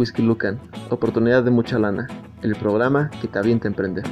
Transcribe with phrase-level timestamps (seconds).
[0.00, 2.08] Whisky Lucan, oportunidad de mucha lana,
[2.40, 4.04] el programa que te avienta a emprender.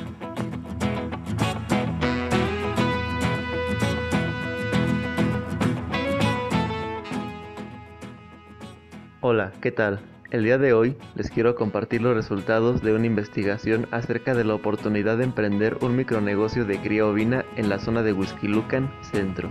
[9.23, 10.01] Hola, ¿qué tal?
[10.31, 14.57] El día de hoy les quiero compartir los resultados de una investigación acerca de la
[14.57, 18.13] oportunidad de emprender un micronegocio de cría ovina en la zona de
[18.43, 19.49] Lucan, Centro.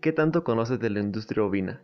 [0.00, 1.80] ¿Qué tanto conoces de la industria ovina?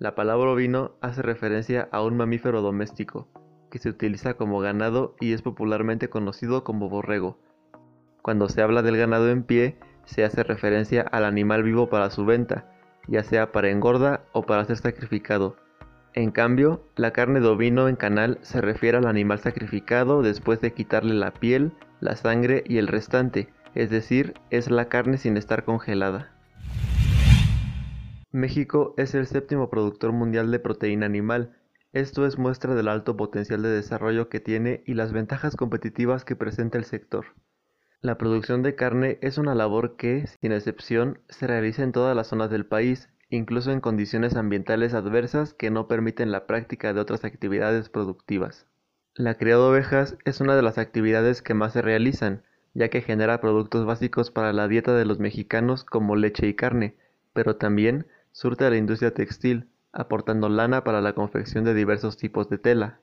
[0.00, 3.28] La palabra ovino hace referencia a un mamífero doméstico,
[3.70, 7.38] que se utiliza como ganado y es popularmente conocido como borrego.
[8.22, 9.76] Cuando se habla del ganado en pie,
[10.06, 12.72] se hace referencia al animal vivo para su venta,
[13.08, 15.56] ya sea para engorda o para ser sacrificado.
[16.14, 20.72] En cambio, la carne de ovino en canal se refiere al animal sacrificado después de
[20.72, 25.64] quitarle la piel, la sangre y el restante, es decir, es la carne sin estar
[25.64, 26.29] congelada.
[28.32, 31.56] México es el séptimo productor mundial de proteína animal.
[31.92, 36.36] Esto es muestra del alto potencial de desarrollo que tiene y las ventajas competitivas que
[36.36, 37.26] presenta el sector.
[38.00, 42.28] La producción de carne es una labor que, sin excepción, se realiza en todas las
[42.28, 47.24] zonas del país, incluso en condiciones ambientales adversas que no permiten la práctica de otras
[47.24, 48.68] actividades productivas.
[49.16, 53.02] La cría de ovejas es una de las actividades que más se realizan, ya que
[53.02, 56.94] genera productos básicos para la dieta de los mexicanos como leche y carne,
[57.32, 62.48] pero también surte a la industria textil, aportando lana para la confección de diversos tipos
[62.48, 63.00] de tela.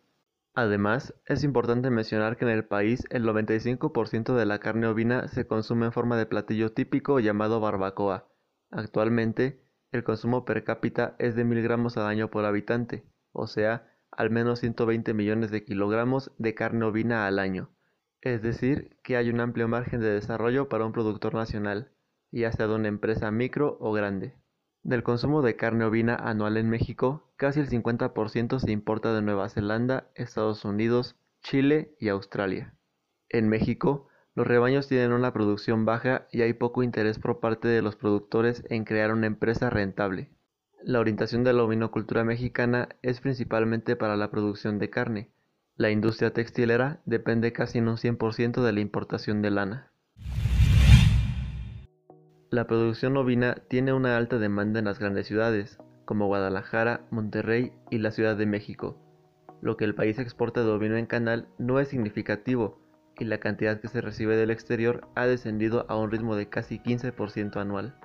[0.53, 5.45] Además, es importante mencionar que en el país el 95% de la carne ovina se
[5.45, 8.27] consume en forma de platillo típico llamado barbacoa.
[8.71, 9.61] Actualmente,
[9.91, 14.31] el consumo per cápita es de 1000 gramos al año por habitante, o sea, al
[14.31, 17.69] menos 120 millones de kilogramos de carne ovina al año.
[18.21, 21.91] Es decir, que hay un amplio margen de desarrollo para un productor nacional,
[22.31, 24.33] ya sea de una empresa micro o grande.
[24.87, 29.49] Del consumo de carne ovina anual en México, casi el 50% se importa de Nueva
[29.49, 32.73] Zelanda, Estados Unidos, Chile y Australia.
[33.27, 37.81] En México, los rebaños tienen una producción baja y hay poco interés por parte de
[37.81, 40.29] los productores en crear una empresa rentable.
[40.81, 45.29] La orientación de la ovinocultura mexicana es principalmente para la producción de carne.
[45.75, 49.91] La industria textilera depende casi en un 100% de la importación de lana.
[52.49, 57.97] La producción ovina tiene una alta demanda en las grandes ciudades, como Guadalajara, Monterrey y
[57.97, 58.97] la Ciudad de México.
[59.61, 62.79] Lo que el país exporta de ovino en canal no es significativo
[63.19, 66.79] y la cantidad que se recibe del exterior ha descendido a un ritmo de casi
[66.79, 67.95] 15% anual.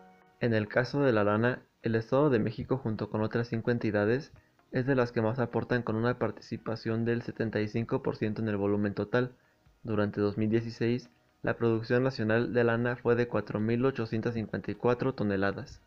[0.41, 4.32] En el caso de la lana, el Estado de México junto con otras cinco entidades
[4.72, 9.36] es de las que más aportan con una participación del 75% en el volumen total.
[9.84, 11.10] Durante 2016,
[11.42, 15.80] la producción nacional de lana fue de 4.854 toneladas.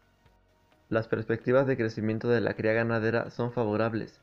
[0.89, 4.19] Las perspectivas de crecimiento de la cría ganadera son favorables.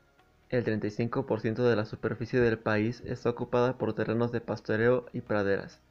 [0.49, 5.81] El 35% de la superficie del país está ocupada por terrenos de pastoreo y praderas.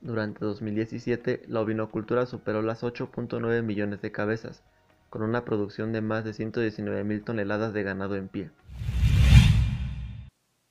[0.00, 4.62] Durante 2017, la ovinocultura superó las 8.9 millones de cabezas,
[5.10, 8.50] con una producción de más de 119.000 toneladas de ganado en pie.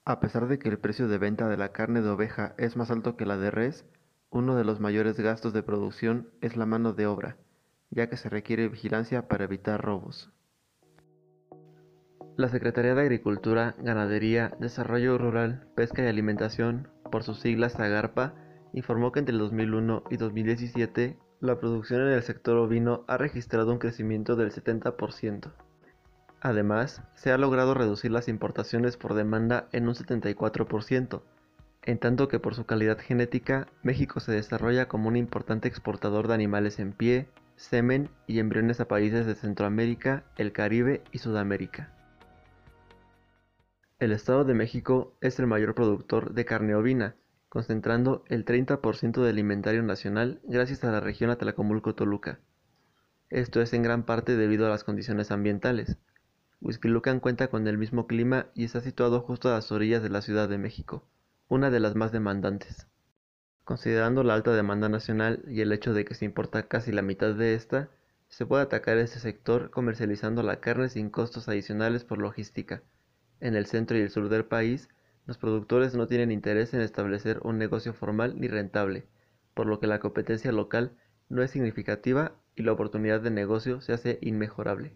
[0.03, 2.91] A pesar de que el precio de venta de la carne de oveja es más
[2.91, 3.85] alto que la de res,
[4.35, 7.37] uno de los mayores gastos de producción es la mano de obra,
[7.89, 10.29] ya que se requiere vigilancia para evitar robos.
[12.35, 18.33] La Secretaría de Agricultura, Ganadería, Desarrollo Rural, Pesca y Alimentación, por sus siglas AGARPA,
[18.73, 23.71] informó que entre el 2001 y 2017 la producción en el sector ovino ha registrado
[23.71, 25.53] un crecimiento del 70%.
[26.41, 31.21] Además, se ha logrado reducir las importaciones por demanda en un 74%,
[31.85, 36.33] en tanto que por su calidad genética, México se desarrolla como un importante exportador de
[36.33, 41.93] animales en pie, semen y embriones a países de Centroamérica, el Caribe y Sudamérica.
[43.99, 47.15] El Estado de México es el mayor productor de carne ovina,
[47.49, 52.39] concentrando el 30% del inventario nacional gracias a la región Atlacomulco-Toluca.
[53.29, 55.97] Esto es en gran parte debido a las condiciones ambientales.
[56.61, 60.21] Huizquilucan cuenta con el mismo clima y está situado justo a las orillas de la
[60.21, 61.03] Ciudad de México
[61.47, 62.87] una de las más demandantes.
[63.63, 67.35] Considerando la alta demanda nacional y el hecho de que se importa casi la mitad
[67.35, 67.89] de esta,
[68.29, 72.81] se puede atacar este sector comercializando la carne sin costos adicionales por logística.
[73.39, 74.89] En el centro y el sur del país,
[75.27, 79.05] los productores no tienen interés en establecer un negocio formal ni rentable,
[79.53, 80.97] por lo que la competencia local
[81.29, 84.95] no es significativa y la oportunidad de negocio se hace inmejorable.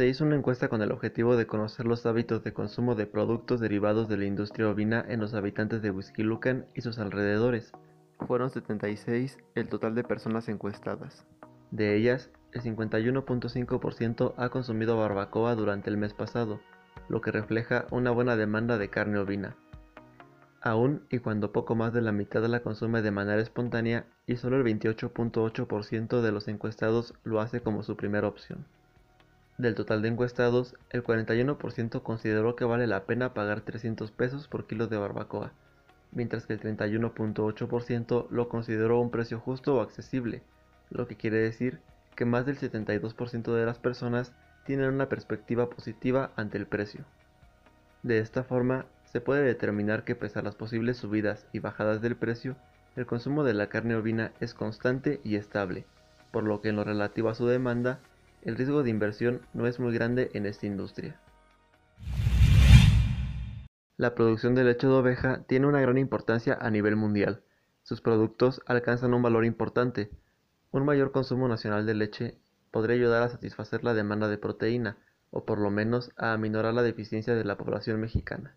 [0.00, 3.60] Se hizo una encuesta con el objetivo de conocer los hábitos de consumo de productos
[3.60, 5.92] derivados de la industria ovina en los habitantes de
[6.24, 7.72] Lucan y sus alrededores.
[8.26, 11.26] Fueron 76 el total de personas encuestadas.
[11.70, 16.62] De ellas, el 51.5% ha consumido barbacoa durante el mes pasado,
[17.10, 19.54] lo que refleja una buena demanda de carne ovina.
[20.62, 24.56] Aún y cuando poco más de la mitad la consume de manera espontánea y solo
[24.56, 28.64] el 28.8% de los encuestados lo hace como su primera opción.
[29.60, 34.66] Del total de encuestados, el 41% consideró que vale la pena pagar 300 pesos por
[34.66, 35.52] kilo de barbacoa,
[36.12, 40.42] mientras que el 31.8% lo consideró un precio justo o accesible,
[40.88, 41.78] lo que quiere decir
[42.16, 44.32] que más del 72% de las personas
[44.64, 47.04] tienen una perspectiva positiva ante el precio.
[48.02, 52.16] De esta forma, se puede determinar que pese a las posibles subidas y bajadas del
[52.16, 52.56] precio,
[52.96, 55.84] el consumo de la carne ovina es constante y estable,
[56.32, 58.00] por lo que en lo relativo a su demanda,
[58.42, 61.20] el riesgo de inversión no es muy grande en esta industria.
[63.96, 67.42] La producción de leche de oveja tiene una gran importancia a nivel mundial.
[67.82, 70.10] Sus productos alcanzan un valor importante.
[70.70, 72.38] Un mayor consumo nacional de leche
[72.70, 74.96] podría ayudar a satisfacer la demanda de proteína,
[75.30, 78.56] o por lo menos a aminorar la deficiencia de la población mexicana.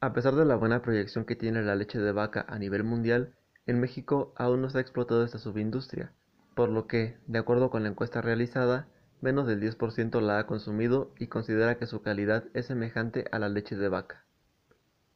[0.00, 3.34] A pesar de la buena proyección que tiene la leche de vaca a nivel mundial,
[3.66, 6.12] en México aún no se ha explotado esta subindustria,
[6.60, 8.86] por lo que, de acuerdo con la encuesta realizada,
[9.22, 13.48] menos del 10% la ha consumido y considera que su calidad es semejante a la
[13.48, 14.26] leche de vaca.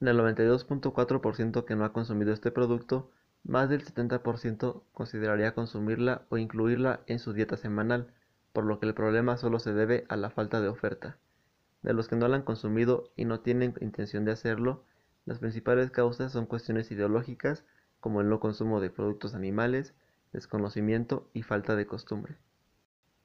[0.00, 3.10] Del 92.4% que no ha consumido este producto,
[3.42, 8.06] más del 70% consideraría consumirla o incluirla en su dieta semanal,
[8.54, 11.18] por lo que el problema solo se debe a la falta de oferta.
[11.82, 14.86] De los que no la han consumido y no tienen intención de hacerlo,
[15.26, 17.66] las principales causas son cuestiones ideológicas
[18.00, 19.94] como el no consumo de productos animales,
[20.34, 22.36] desconocimiento y falta de costumbre.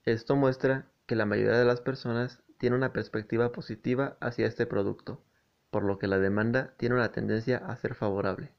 [0.05, 5.21] Esto muestra que la mayoría de las personas tiene una perspectiva positiva hacia este producto,
[5.71, 8.53] por lo que la demanda tiene una tendencia a ser favorable.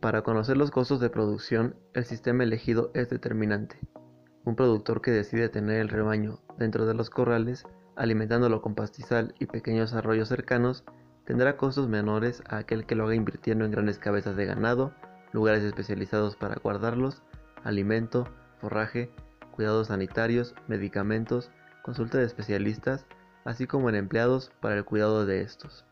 [0.00, 3.78] Para conocer los costos de producción, el sistema elegido es determinante.
[4.44, 7.64] Un productor que decide tener el rebaño dentro de los corrales,
[7.94, 10.84] alimentándolo con pastizal y pequeños arroyos cercanos,
[11.24, 14.92] tendrá costos menores a aquel que lo haga invirtiendo en grandes cabezas de ganado,
[15.32, 17.22] lugares especializados para guardarlos,
[17.64, 18.28] alimento,
[18.60, 19.10] forraje,
[19.50, 21.50] cuidados sanitarios, medicamentos,
[21.82, 23.06] consulta de especialistas,
[23.44, 25.84] así como en empleados para el cuidado de estos.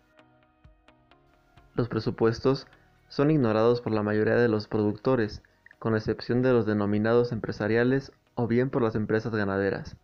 [1.75, 2.67] Los presupuestos
[3.09, 5.43] son ignorados por la mayoría de los productores,
[5.79, 9.97] con excepción de los denominados empresariales o bien por las empresas ganaderas.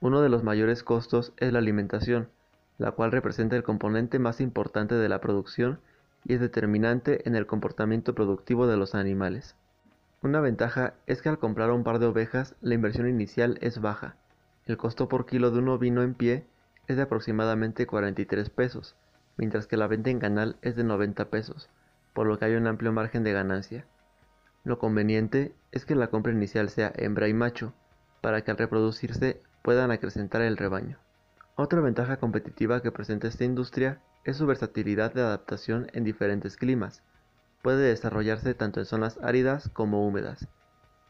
[0.00, 2.28] Uno de los mayores costos es la alimentación,
[2.78, 5.80] la cual representa el componente más importante de la producción
[6.24, 9.56] y es determinante en el comportamiento productivo de los animales.
[10.22, 14.16] Una ventaja es que al comprar un par de ovejas la inversión inicial es baja.
[14.66, 16.46] El costo por kilo de un ovino en pie
[16.86, 18.94] es de aproximadamente 43 pesos,
[19.36, 21.68] mientras que la venta en canal es de 90 pesos,
[22.12, 23.84] por lo que hay un amplio margen de ganancia.
[24.64, 27.72] Lo conveniente es que la compra inicial sea hembra y macho,
[28.20, 30.98] para que al reproducirse puedan acrecentar el rebaño.
[31.54, 37.02] Otra ventaja competitiva que presenta esta industria es su versatilidad de adaptación en diferentes climas.
[37.62, 40.48] Puede desarrollarse tanto en zonas áridas como húmedas.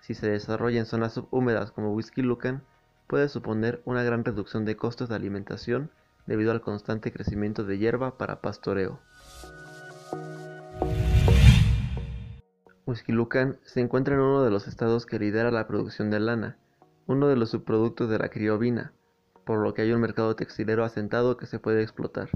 [0.01, 2.65] Si se desarrolla en zonas subhúmedas como Whisky Lucan,
[3.07, 5.91] puede suponer una gran reducción de costos de alimentación
[6.27, 8.99] debido al constante crecimiento de hierba para pastoreo.
[12.85, 16.57] Huixquilucan se encuentra en uno de los estados que lidera la producción de lana,
[17.07, 18.93] uno de los subproductos de la criovina,
[19.45, 22.29] por lo que hay un mercado textilero asentado que se puede explotar.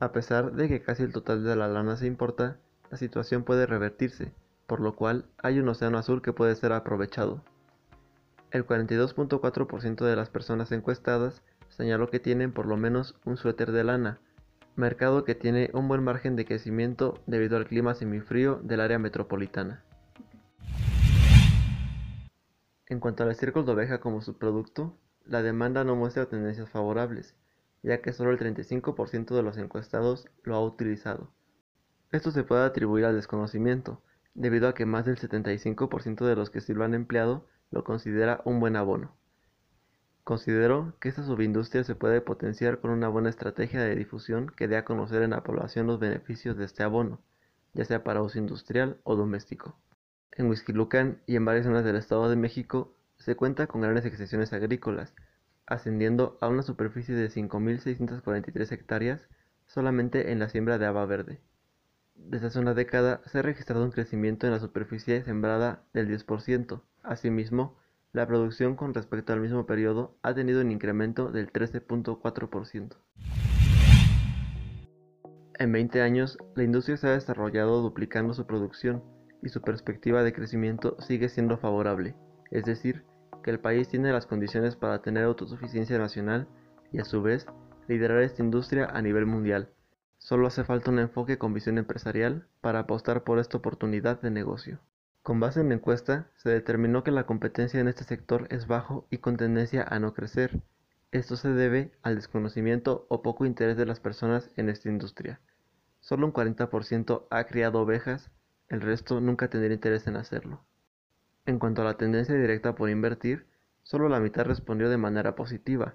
[0.00, 2.58] A pesar de que casi el total de la lana se importa,
[2.90, 4.32] la situación puede revertirse,
[4.66, 7.42] por lo cual hay un océano azul que puede ser aprovechado.
[8.50, 13.84] El 42.4% de las personas encuestadas señaló que tienen por lo menos un suéter de
[13.84, 14.18] lana,
[14.76, 19.84] mercado que tiene un buen margen de crecimiento debido al clima semifrío del área metropolitana.
[22.86, 27.34] En cuanto al estiércol de oveja como subproducto, la demanda no muestra tendencias favorables,
[27.82, 31.30] ya que solo el 35% de los encuestados lo ha utilizado.
[32.10, 34.02] Esto se puede atribuir al desconocimiento,
[34.34, 38.42] debido a que más del 75% de los que sí lo han empleado lo considera
[38.44, 39.14] un buen abono.
[40.24, 44.76] Considero que esta subindustria se puede potenciar con una buena estrategia de difusión que dé
[44.76, 47.20] a conocer en la población los beneficios de este abono,
[47.72, 49.76] ya sea para uso industrial o doméstico.
[50.30, 54.52] En Huixquilucan y en varias zonas del Estado de México se cuenta con grandes extensiones
[54.52, 55.14] agrícolas,
[55.66, 59.28] ascendiendo a una superficie de 5.643 hectáreas
[59.66, 61.40] solamente en la siembra de haba verde.
[62.14, 66.82] Desde hace una década se ha registrado un crecimiento en la superficie sembrada del 10%.
[67.02, 67.78] Asimismo,
[68.12, 72.96] la producción con respecto al mismo periodo ha tenido un incremento del 13.4%.
[75.58, 79.02] En 20 años, la industria se ha desarrollado duplicando su producción,
[79.42, 82.14] y su perspectiva de crecimiento sigue siendo favorable,
[82.50, 83.04] es decir,
[83.42, 86.46] que el país tiene las condiciones para tener autosuficiencia nacional
[86.92, 87.46] y a su vez
[87.88, 89.70] liderar esta industria a nivel mundial.
[90.18, 94.78] Solo hace falta un enfoque con visión empresarial para apostar por esta oportunidad de negocio.
[95.22, 99.06] Con base en la encuesta, se determinó que la competencia en este sector es bajo
[99.10, 100.62] y con tendencia a no crecer.
[101.10, 105.40] Esto se debe al desconocimiento o poco interés de las personas en esta industria.
[106.00, 108.30] Solo un 40% ha criado ovejas,
[108.68, 110.64] el resto nunca tendría interés en hacerlo.
[111.44, 113.46] En cuanto a la tendencia directa por invertir,
[113.82, 115.94] solo la mitad respondió de manera positiva,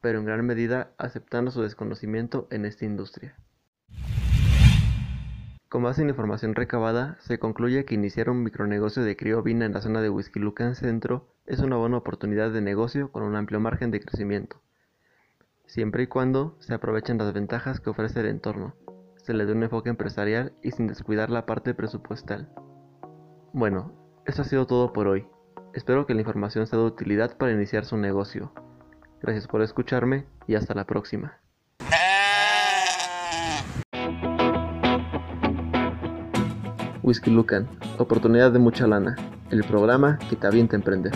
[0.00, 3.36] pero en gran medida aceptando su desconocimiento en esta industria.
[5.68, 9.72] Con base en información recabada, se concluye que iniciar un micronegocio de cría ovina en
[9.72, 13.92] la zona de Lucan Centro es una buena oportunidad de negocio con un amplio margen
[13.92, 14.60] de crecimiento,
[15.66, 18.74] siempre y cuando se aprovechen las ventajas que ofrece el entorno,
[19.18, 22.48] se le dé un enfoque empresarial y sin descuidar la parte presupuestal.
[23.52, 25.26] Bueno, eso ha sido todo por hoy.
[25.74, 28.52] Espero que la información sea de utilidad para iniciar su negocio.
[29.22, 31.38] Gracias por escucharme y hasta la próxima.
[37.02, 39.16] Whisky Lucan, oportunidad de mucha lana,
[39.50, 41.12] el programa que te avienta emprender.